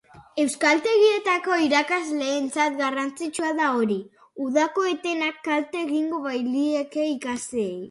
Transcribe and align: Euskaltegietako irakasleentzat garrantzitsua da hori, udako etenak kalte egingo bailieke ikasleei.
Euskaltegietako 0.43 1.57
irakasleentzat 1.65 2.79
garrantzitsua 2.79 3.53
da 3.61 3.69
hori, 3.75 3.99
udako 4.47 4.89
etenak 4.95 5.39
kalte 5.51 5.85
egingo 5.85 6.25
bailieke 6.27 7.09
ikasleei. 7.15 7.73